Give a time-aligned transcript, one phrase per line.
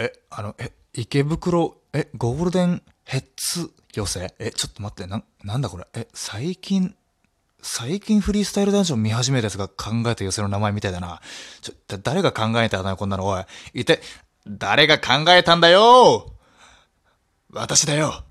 [0.00, 4.34] え、あの、え、池袋、え、ゴールデンヘッズ寄せ？
[4.38, 5.86] え、ちょっと待って、な、なんだこれ？
[5.92, 6.94] え、最近、
[7.60, 11.20] 最近フリースタイルダンジョン見始めたやつが考えた寄せの名前みたいだな。
[11.60, 13.44] ちょ、誰が考えたんだよ、こんなの、おい。
[13.74, 14.00] 一体、
[14.48, 16.32] 誰が考えたんだよ
[17.52, 18.24] 私だよ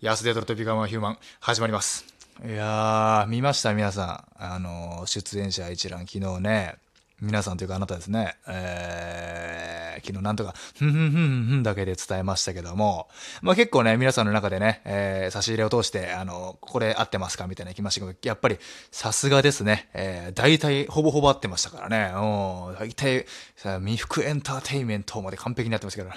[0.00, 2.04] ヤスデートルとビカマンヒューマン、始まります。
[2.44, 4.42] いやー、見ました皆さん。
[4.42, 6.74] あの、出演者一覧、昨日ね、
[7.22, 13.08] 皆さんというかあなたですね、えー、昨日なんとか、ふんふんふんふんだけで伝えましたけども、
[13.42, 18.58] まあ結構ね、皆さんの中でね、えー、差し入れを通して、あの、これ合ってますかみたいな来ましたけど、やっぱり
[18.90, 26.10] さすがですね、えー、大体ほぼほぼ合ってましたからね、うん、大体、さ未服エンターテイメントまで完璧になってましたけ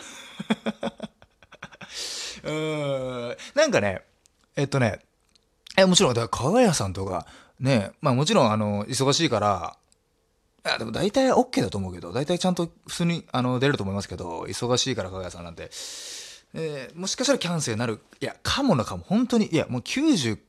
[2.44, 4.02] ど、 うん、なんかね、
[4.56, 5.02] えっとね、
[5.78, 7.28] え、もちろん、だから、かがやさんとか、
[7.59, 9.78] ね、まあもちろん、あの、忙しいから、
[10.66, 15.70] いや、でも大体 OK だと思うけど、大体ちゃんと普通にあの出ると思いますけど、忙しいから、かがやさんなんて。
[16.58, 18.00] えー、もしかしたらキャンセルになる。
[18.22, 19.04] いや、かもなかも。
[19.06, 20.39] 本当に、いや、もう90、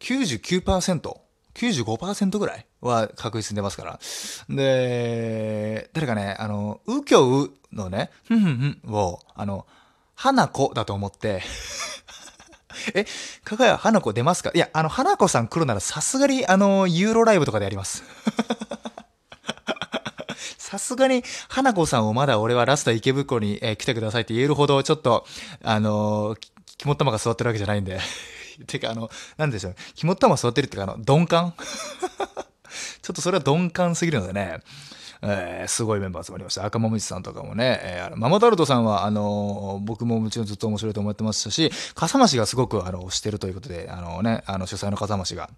[0.00, 1.16] 99%、
[1.54, 4.00] 95%ぐらいは確実に出ますから。
[4.48, 9.66] で、誰かね、あの、うきょうのね、ふんふんふんを、あの、
[10.14, 11.42] 花子だと思って
[12.94, 13.06] え、
[13.44, 14.50] かがや花子出ますか？
[14.52, 18.02] いや、あの、花子さん来るならさすがに、あの、ユーロライブとかでやります
[20.68, 25.24] さすがに、花子さんをまだ俺はラスト池袋に、えー、来てくださいって言えるほど、ちょっと、
[25.62, 26.38] あのー、
[26.76, 27.98] 肝っ玉が座ってるわけじゃないんで。
[28.66, 29.76] てか、あの、なんでしょう。
[29.94, 31.54] 肝っ玉座ってるっていうか、あの、鈍感？
[33.00, 34.60] ちょっとそれは鈍感すぎるのでね。
[35.22, 36.66] えー、すごいメンバー集まりました。
[36.66, 45.48] 赤もみじさんとかもね、えー、ママタルトさんは、あのー、僕ももちろんずっと面白いと思ってましたし、笠間氏がすごく、あの、推してるということで、あのね、あの、主催の笠間氏が、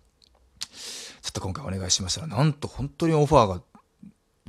[1.22, 3.61] ちょっと今回お願いしましたら、なんと本当にオファーが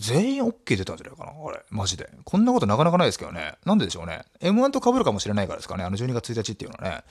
[0.02, 1.62] 全員 OK 出たんじゃないかなあれ。
[1.70, 2.10] マジで。
[2.26, 3.54] こんなことなかなかないですけどね。
[3.66, 4.24] なんででしょうね。
[4.40, 5.84] M1 と被るかもしれないからですかね。
[5.84, 7.04] あの12月1日っていうのはね。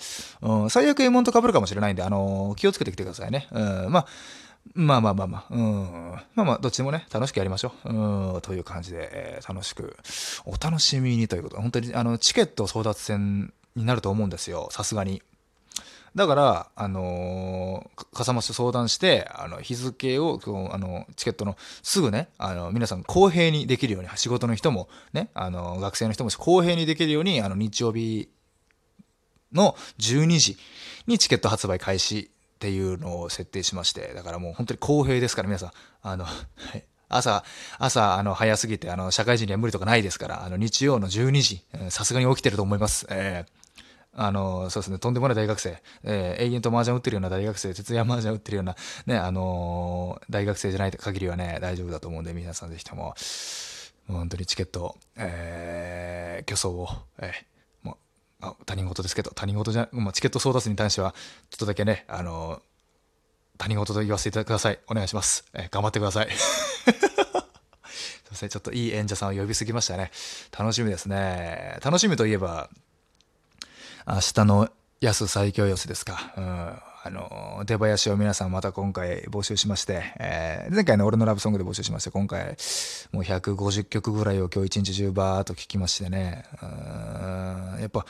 [0.43, 3.47] うん、最悪 M1 と被るかもしれないんで、あのー、気をつけてきてくださいね。
[3.53, 4.07] うん、まあ、
[4.75, 6.13] まあまあまあまあ、うん。
[6.35, 7.89] まあまあ、どっちもね、楽しくやりましょう。
[7.91, 9.97] うん、という感じで、えー、楽しく、
[10.45, 14.69] お楽しみにということ、本当に、あの、チケット争奪戦になると思うんですよ。
[14.73, 15.23] さすがに。
[16.15, 20.41] だから、あのー、笠間市と相談して、あの、日付を、
[20.73, 28.29] あの、チケットのすぐね、あの、皆さん公平にできるように、仕事の人も、ね、あの、学生の人も公平にできるように、あの、日曜日
[29.53, 30.57] の12時
[31.07, 35.71] にチケット発売開始っていうのを設定しまして、だからもう本当に公平ですから、皆さん、
[36.03, 36.33] あの、は
[36.77, 36.85] い。
[37.09, 37.45] 朝、
[37.79, 43.07] 朝、あの、早すぎて、あの、社会人には無理とかないですから、あの、日曜の12時、さすがに起きてると思います。
[43.11, 43.60] えー
[44.13, 48.77] あの、そうですね、とんでもない大学生、えー、永遠と麻雀打ってるような大学生、徹夜麻雀打ってるような、
[49.07, 53.15] ね、あのー、大学生じゃない限りはね、大丈夫だと思うんで、皆さんぜひとも、
[54.09, 56.89] もう本当にチケット、えー、競争を、
[57.19, 57.97] えー、もう、
[58.41, 61.15] あ他人事ですけど、他人事じゃ、まあ、チケット争奪に関しては、
[61.51, 62.61] ちょっとだけね、あのー、
[63.59, 64.81] 他人事と言わせていただください。
[64.89, 65.45] お願いします。
[65.55, 66.29] えー、頑張ってください。
[66.35, 66.39] す
[66.89, 70.11] いません、ちょっといい演者さんを呼びすぎましたね。
[70.59, 71.79] 楽しみですね。
[71.85, 72.69] 楽しみといえば、
[74.13, 74.69] 明日の
[75.01, 76.35] 安最強寄せですか。
[76.37, 76.45] うん。
[76.45, 82.57] あの、出囃子を皆さんまた今回募集しまして、えー、前回の俺のラブソングで募集しまして、今回
[83.13, 88.05] もう150曲ぐらいを今日一日中バーっと聴きましてね、うん、やっぱ、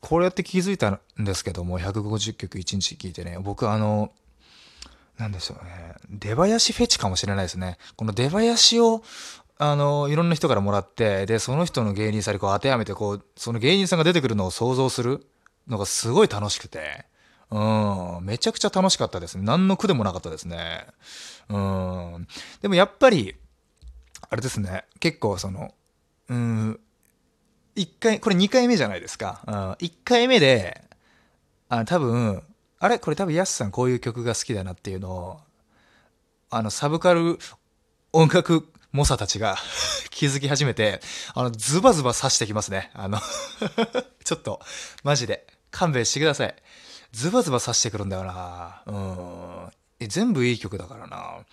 [0.00, 4.12] こうやって気づいたんですけども、150曲一日聴いてね、僕あの、
[5.16, 7.78] なんでしょうね、出囃子フェチかもしれないですね。
[7.96, 9.02] この出囃子を
[9.58, 15.26] あの、いろんな人からもらって、で、その人の芸人さんにこう当てはめて、こう、その芸人さんが出てくるのを想像する
[15.66, 17.06] のがすごい楽しくて、
[17.50, 19.44] うん、めちゃくちゃ楽しかったですね。
[19.44, 20.86] 何の苦でもなかったですね。
[21.48, 22.28] うん。
[22.60, 23.36] でもやっぱり、
[24.28, 25.72] あれですね、結構その、
[26.28, 26.80] うん、
[27.76, 29.42] 一回、これ2回目じゃないですか。
[29.46, 30.82] うん、1回目で、
[31.68, 32.42] あ多分、
[32.78, 32.98] あれ？
[32.98, 35.40] これ多分ヤスさんこういう曲が好きだなっていうのを、
[36.50, 37.38] あの、サブカル
[38.12, 39.56] 音楽猛者たちが
[40.10, 41.00] 気づき始めて、
[41.34, 42.90] あの、ズバズバ刺してきますね。
[42.94, 43.20] あの
[44.24, 44.60] ちょっと、
[45.04, 46.56] マジで、勘弁してください。
[47.12, 48.82] ズバズバ刺してくるんだよな。
[48.86, 49.70] うん。
[50.00, 51.44] え、全部いい曲だからな。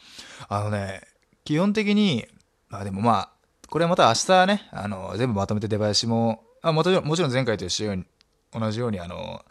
[0.48, 1.02] あのね、
[1.44, 2.26] 基本的に、
[2.70, 3.30] まあでもまあ、
[3.70, 8.06] これはまた明日ね、あの、全部まとめて出囃子も、あもちろん、もちろん前回と一緒ように、
[8.54, 9.44] 同じように、あの、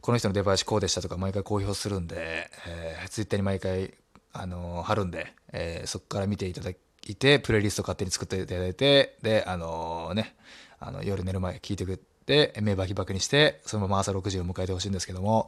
[0.00, 3.94] この人の出囃子こうでしたとか毎回公表するんで、えー、ツイッターに毎回、
[4.32, 6.72] あの、貼るんで、えー、そこから見ていただ
[7.12, 10.34] いて、プレイリスト勝手に作っていただいて、で、あのー、ね、
[10.80, 15.46] あの夜寝る前聞いてくれて、目バキバキにして、そのまま朝6時を迎えてほしいんですけども、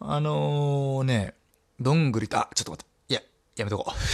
[0.00, 1.34] あのー、ね、
[1.80, 3.22] どんぐりと、あ、ちょっと待って、いや、
[3.56, 3.94] やめとこう。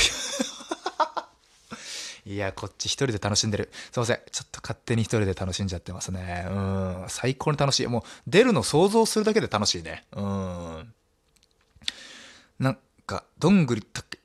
[2.29, 3.71] いや、こっち一人で楽しんでる。
[3.91, 4.21] すいません。
[4.31, 6.47] ちょっと勝手に一人で楽しんじゃってますね。
[6.49, 7.05] うん。
[7.09, 7.87] 最高に楽しい。
[7.87, 10.05] もう、出るの想像するだけで楽しいね。
[10.12, 10.94] うん。
[12.59, 14.19] なんか、どんぐりたっけ、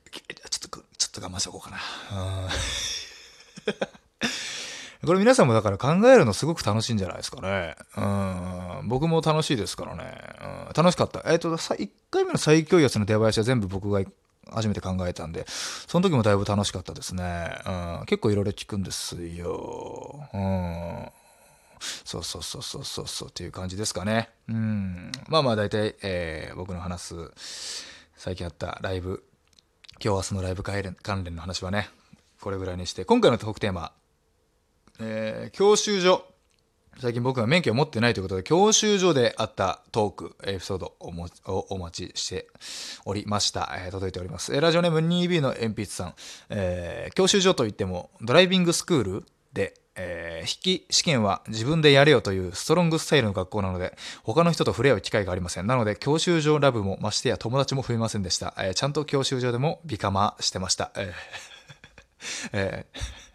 [1.20, 1.78] と、我慢しとこうかな。
[5.04, 7.76] これ皆さんもだから考えるのすごく楽しいんじゃないですかね。
[7.96, 8.00] う
[8.84, 8.88] ん。
[8.88, 10.18] 僕も楽しいですからね。
[10.68, 11.22] うん、楽しかった。
[11.26, 14.00] えっ、ー、と、1回目の最強圧の出囃子は全部僕が
[14.50, 17.58] 初めて考えたんで、その時もだいぶ楽しかったですね。
[17.66, 17.70] う
[18.02, 20.28] ん、結構いろいろ聞くんですよ。
[20.32, 21.10] うん。
[22.04, 24.30] そうそうそうそうそうそうっていう感じですかね。
[24.48, 25.12] うん。
[25.28, 27.14] まあまあ大体、えー、僕の話す、
[28.16, 29.22] 最近あったライブ、
[29.98, 31.88] 今日明日のライブ関連の話はね、
[32.40, 33.92] これぐらいにして、今回のトークテーマ、
[35.00, 36.26] えー、教習所。
[36.98, 40.94] 最近僕が免許を持ってないということで、教習所であったトーク、エピソード
[41.46, 42.46] をお待ちして
[43.06, 43.74] おりました。
[43.78, 44.58] えー、届いております。
[44.58, 46.14] ラジオネーム 2B の鉛筆さん。
[46.50, 55.66] えー、教習所といっても、ドライビングスクールで、えー、筆記試験は自分でやれよというストロングスタイルの学校なので、他の人と触れ合う機会がありません。
[55.66, 58.54] なので、教習所ラブもましてや友達も増えませんでした。
[58.58, 60.92] えー、ちゃんと教習所でもビカマしてました。
[60.96, 61.12] えー
[62.52, 63.26] えー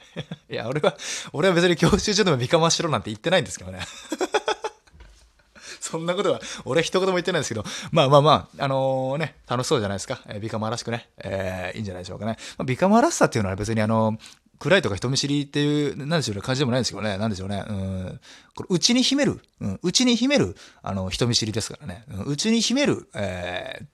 [0.49, 0.97] いや、俺は、
[1.31, 3.79] 俺は別に教習所でも三釜しろなんて言ってないんですけどね。
[5.79, 10.21] そんなことは、俺一言も言ってないですけど、まあまあまあ、あのー、ね、楽しそうじゃないですか。
[10.27, 12.37] えー、ビカマらしくね、えー、いいんじゃないでしょうかね。
[12.57, 14.17] まあ、ビカマらしさっていうのは別にあの、
[14.61, 17.65] 暗いとか人見知りっていう、なんでしょうね、感じでもないんですけどね、なんでしょうね。
[17.67, 18.19] うん。
[18.55, 22.05] これ、うちに秘める、うん、うちに秘める、あの、人見知りですからね。
[22.27, 23.85] うちに秘める、えー、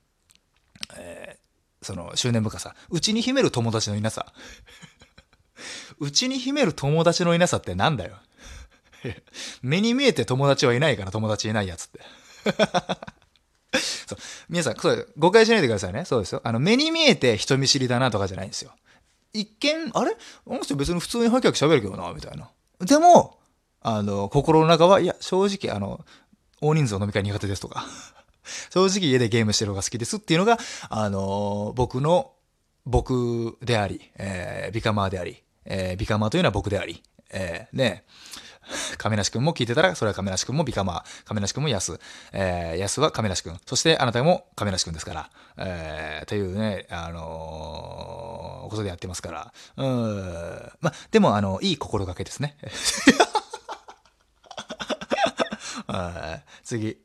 [0.97, 2.75] えー、その、執念深さ。
[2.89, 4.25] うちに秘める友達のいなさ。
[5.99, 8.17] うちに秘める友達のいなさってなんだよ。
[9.63, 12.01] 目に見えて友達はいないから友達いないやつって。
[14.05, 14.17] そう。
[14.49, 16.03] 皆さん、そう、誤解しないでくださいね。
[16.03, 16.41] そうですよ。
[16.43, 18.73] あの、目に見えて人見知りだなとかじゃないんですよ。
[19.39, 20.15] 一見、あれ？
[20.47, 22.49] あの人別に普通にハキハキ喋るけどな、みたいな。
[22.79, 23.37] でも、
[23.81, 26.03] あの、心の中は、いや、正直、あの、
[26.61, 27.85] 大人数の飲み会苦手ですとか、
[28.73, 30.57] 正直家でゲームしてる方が好きですっていうのが、
[30.89, 32.33] あの、僕の、
[32.85, 38.05] 僕であり、えー、ビカマーであり、えー、ビカマーというのは僕であり、えー、ね、
[38.97, 41.99] 亀梨君も聞いてたら、それは亀梨君もビカマー、亀梨君もヤス、
[42.33, 52.57] えー、ヤスは亀梨君、そしてあなたも亀梨君ですから、えー、というね、あのー、ことでやってますから、うん、まあ、でも、あの、いい心がけですね。
[56.63, 56.97] 次。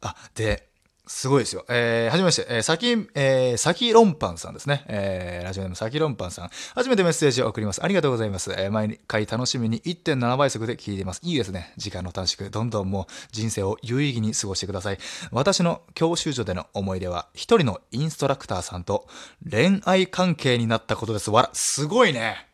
[0.00, 0.71] あ、で、
[1.14, 1.66] すごいですよ。
[1.68, 4.82] えー、はじめまして、えー、さき、えー、さきろんぱんさんですね。
[4.88, 6.50] えー、ラジオネームさきろんぱんさん。
[6.74, 7.84] 初めてメッセージを送ります。
[7.84, 8.50] ありがとうございます。
[8.52, 11.20] えー、毎回楽しみに1.7倍速で聞いています。
[11.22, 11.74] いいですね。
[11.76, 12.48] 時間の短縮。
[12.48, 14.98] どんどんもう人生を有意義に過ごしてください。
[15.32, 19.06] 私の教習所での思い出は、一人のインストラクターさんと
[19.48, 21.30] 恋愛関係になったことです。
[21.30, 22.48] わら、すごいね。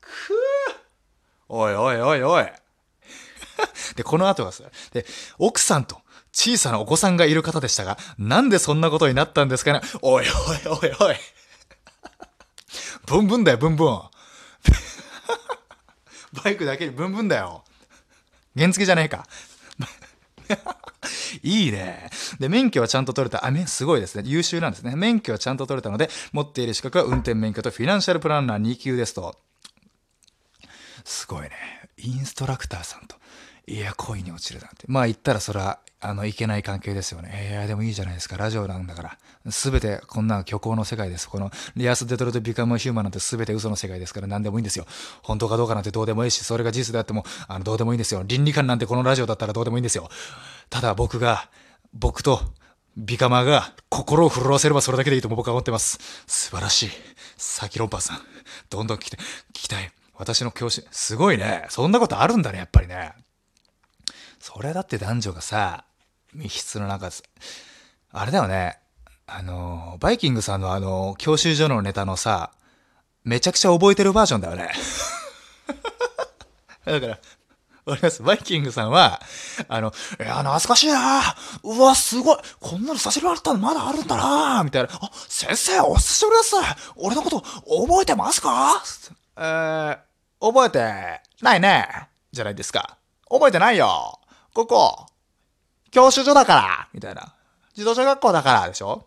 [0.00, 0.12] くぅ。
[1.50, 2.46] おいおいおいおい。
[3.96, 5.04] で、この後がさ、で、
[5.38, 6.01] 奥さんと
[6.32, 10.30] 小さなお子さんがいる方でしたが、なんでそんなことになったんですかねおいおい
[10.80, 11.16] おいおい。
[13.06, 13.98] ブンブンだよ、ブンブン。
[16.44, 17.64] バイクだけにブンブンだよ。
[18.56, 19.26] 原付じゃねえか。
[21.42, 22.10] いいね。
[22.38, 23.46] で、免許はちゃんと取れた。
[23.46, 24.22] あ、め、すごいですね。
[24.26, 24.96] 優秀なんですね。
[24.96, 29.38] 免許はちゃんと取れたので、持っている資格は運転免許とフィナンシャルプランナー2級ですと。
[31.04, 31.50] すごいね。
[31.96, 33.16] インストラクターさんと。
[33.66, 34.84] いや、恋に落ちるなんて。
[34.88, 37.48] まあ言ったらそら、あの、いけない関係ですよね。
[37.50, 38.36] いや、でもいいじゃないですか。
[38.36, 39.18] ラジオなんだから。
[39.52, 41.28] すべてこんな虚構の世界です。
[41.28, 44.86] この、リアス・デトロイト・ビカム・ヒューマンなんてすべて嘘の世界ですから何でもいいんですよ。
[45.22, 48.24] 本当かどうかなんてどうでもいいし、それが事実であっても、あの、どうでもいいんですよ。
[48.26, 50.08] 倫理観なんてこのラジオだったらどうでもいいんですよ。
[50.68, 51.48] ただ僕が、
[51.92, 52.40] 僕と、
[52.96, 55.98] ビカマが心を震わせればそれだけでいいと僕は思ってます。
[56.26, 56.90] 素晴らしい。
[57.38, 58.18] サキロンパーさん。
[58.68, 59.20] どんどん聞きたい。
[59.20, 59.90] 聞きたい。
[60.14, 61.66] 私の教師、すごいね。
[61.70, 63.12] そんなことあるんだね、やっぱりね。
[64.42, 65.84] それだって男女がさ、
[66.34, 67.10] 密室の中
[68.10, 68.80] あれだよね。
[69.28, 72.50] あの、バイキングさんのあの、教習所のネタのさ、
[73.22, 74.72] めちゃくちゃ覚えてるバージョンだよね。
[76.84, 77.18] だから、
[77.84, 78.20] わかります？
[78.24, 79.22] バイキングさんは、
[79.68, 81.22] あの、いや、懐かしいな
[81.62, 84.88] うわ、すごいこんなの差し入れあったのまだあるんだなみたいな。
[84.92, 88.82] あ、先生、お久しぶりです俺のこと覚えてますか？
[89.36, 89.98] えー、
[90.40, 92.08] 覚えてないね。
[92.32, 92.98] じゃないですか。
[93.30, 94.18] 覚えてないよ。
[94.54, 95.06] ここ、
[95.90, 97.34] 教習所だからみたいな。
[97.74, 99.06] 自動車学校だからでしょ？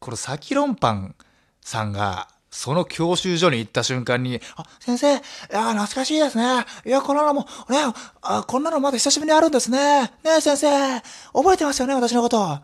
[0.00, 1.14] これ、サキロンパン
[1.60, 6.64] さんが、その教習所に行った瞬間に、あ、先生、いや、懐かしいですね。
[6.86, 7.78] いや、こんなのも、ね、
[8.22, 10.12] あ、こんなのまだ久しぶりにあるんですね。
[10.22, 11.00] ね、先生、
[11.32, 12.58] 覚えてますよね、私のこと。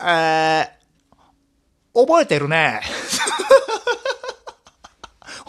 [0.00, 2.80] えー、覚えてるね。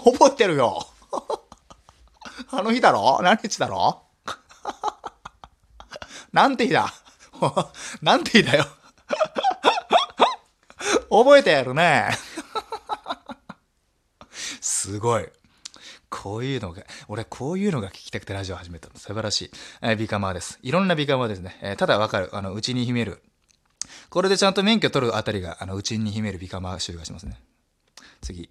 [0.04, 0.88] 覚えてるよ。
[2.52, 3.20] あの日だろ？
[3.22, 4.04] 何日だろ？
[6.34, 6.92] なんて日だ？
[8.02, 8.66] なんて日だよ？
[11.10, 12.10] 覚えてやるね。
[14.60, 15.28] すごい。
[16.10, 18.96] こういうのが、俺こういうのが聞きたくてラジオ始めたの。
[18.98, 19.52] 素晴らしい。
[19.82, 20.60] えー、ビカマーです。
[20.62, 21.58] いろんなビカマーですね。
[21.62, 22.36] えー、ただわかる。
[22.36, 23.22] あの、うちに秘める。
[24.10, 27.40] これでちゃんと免許取るあたりが、あの、うちに秘めるビカマー集がしますね。
[28.22, 28.50] 次。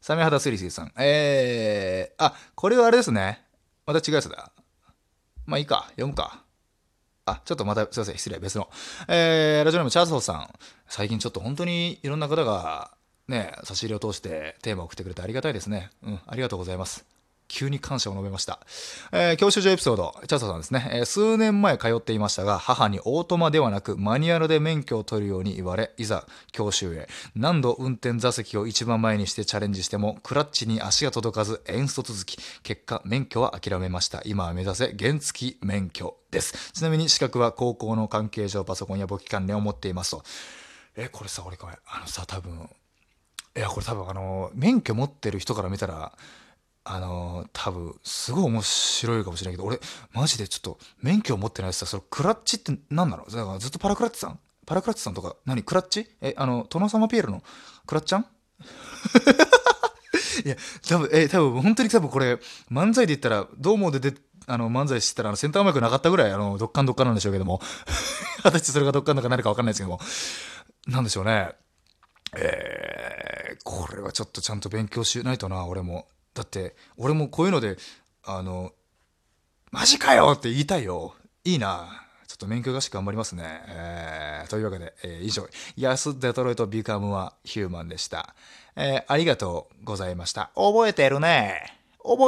[0.00, 0.92] サメハダスリスイさん。
[0.98, 3.42] えー、あ、これはあれですね。
[3.86, 4.50] また違うやつだ。
[5.46, 5.86] まあいいか。
[5.90, 6.43] 読むか。
[7.26, 8.68] あ、ちょっとまた、すいません、失礼、別の。
[9.08, 10.50] えー、ラジオネームチャーソーさん。
[10.88, 12.90] 最近ちょっと本当にいろんな方が、
[13.28, 15.90] ね、差し入れを通してテーマを送ってくれてありがたいですね。
[16.02, 17.06] うん、ありがとうございます。
[17.48, 18.60] 急に感謝を述べました。
[19.12, 27.08] えー、教習所エピソード、チャーソーさんですね、えー、数年前通っていましたが、母にオートマではなくマニュアルで免許を取るように言われ、いざ教習へ。
[27.36, 32.38] 何度運転座席を一番前にしてチャレンジしても、クラッチに足が届かず、遠足続き。
[32.62, 34.22] 結果、免許は諦めました。
[34.24, 36.72] 今は目指せ原付免許です。
[36.72, 40.24] ちなみに資格は高校の関係上パソコンや簿記関連を持っていますと。
[40.96, 42.68] え、これさ、俺これ、あのさ、多分、
[43.56, 46.12] いや、これ多分あの、免許持ってる人から見たら、
[46.84, 49.80] あの多分すごい面白いかもしれないけど俺
[50.12, 53.24] マジでちょっと免許を持ってないしさそのクラッチって何なの？
[53.24, 54.38] だからずっとパラクラッチさん？
[54.66, 55.36] パラクラッチさんとか？
[55.46, 55.62] 何？
[55.62, 56.06] クラッチ？
[56.20, 57.42] えあの殿様ピエールの
[57.86, 58.26] クラッチャン
[60.44, 60.56] いや
[60.88, 62.34] 多分え多分本当に多分これ
[62.70, 64.14] 漫才で言ったらどうもでで
[64.46, 67.60] あの漫才してたらあのセンターマイクなかったぐらいあのどっかんどっかなんでしょうけども。
[68.42, 70.00] 果たしてそれがどっかんだか何か分かんないですけども。
[70.86, 71.52] なんでしょうね。
[72.36, 76.06] えー、これはちょっとちゃんと勉強しないとな俺も。
[76.34, 77.76] だって俺もこういうので
[78.24, 78.72] あの
[79.70, 81.14] マジかよって言いたいよ。
[81.44, 82.04] いいな。
[82.28, 85.46] ちょっと免許合宿頑張りますね、えー、というわけで、えー、以上。
[85.76, 88.34] 安デトロイトビカムはヒューマンでした、
[88.76, 90.50] えー、ありがとうございました。
[90.54, 91.83] 覚えてるね。